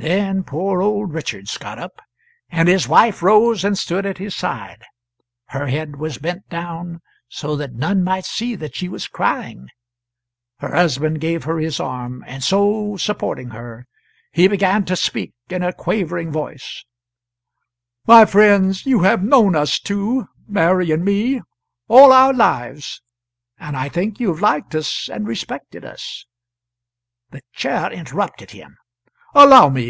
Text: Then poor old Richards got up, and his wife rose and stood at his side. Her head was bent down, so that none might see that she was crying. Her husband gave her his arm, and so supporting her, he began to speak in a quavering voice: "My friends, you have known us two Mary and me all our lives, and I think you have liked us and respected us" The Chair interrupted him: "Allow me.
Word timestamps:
Then 0.00 0.44
poor 0.44 0.80
old 0.80 1.12
Richards 1.12 1.58
got 1.58 1.76
up, 1.76 2.00
and 2.50 2.68
his 2.68 2.86
wife 2.86 3.20
rose 3.20 3.64
and 3.64 3.76
stood 3.76 4.06
at 4.06 4.18
his 4.18 4.34
side. 4.34 4.84
Her 5.46 5.66
head 5.66 5.96
was 5.96 6.18
bent 6.18 6.48
down, 6.48 7.00
so 7.28 7.56
that 7.56 7.74
none 7.74 8.04
might 8.04 8.24
see 8.24 8.54
that 8.54 8.76
she 8.76 8.88
was 8.88 9.08
crying. 9.08 9.68
Her 10.60 10.72
husband 10.72 11.20
gave 11.20 11.42
her 11.44 11.58
his 11.58 11.80
arm, 11.80 12.22
and 12.28 12.44
so 12.44 12.96
supporting 12.96 13.50
her, 13.50 13.88
he 14.30 14.46
began 14.46 14.84
to 14.84 14.94
speak 14.94 15.32
in 15.50 15.64
a 15.64 15.72
quavering 15.72 16.30
voice: 16.30 16.84
"My 18.06 18.24
friends, 18.24 18.86
you 18.86 19.00
have 19.00 19.24
known 19.24 19.56
us 19.56 19.80
two 19.80 20.28
Mary 20.46 20.92
and 20.92 21.04
me 21.04 21.42
all 21.88 22.12
our 22.12 22.32
lives, 22.32 23.02
and 23.58 23.76
I 23.76 23.88
think 23.88 24.20
you 24.20 24.28
have 24.32 24.40
liked 24.42 24.76
us 24.76 25.08
and 25.12 25.26
respected 25.26 25.84
us" 25.84 26.24
The 27.32 27.40
Chair 27.52 27.92
interrupted 27.92 28.52
him: 28.52 28.76
"Allow 29.34 29.70
me. 29.70 29.86